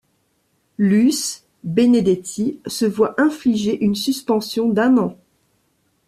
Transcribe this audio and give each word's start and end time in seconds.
Luce 0.79 1.43
Benedetti 1.63 2.59
se 2.65 2.85
voit 2.87 3.13
infliger 3.21 3.77
une 3.85 3.93
suspension 3.93 4.67
d'un 4.67 4.97
an. 4.97 5.15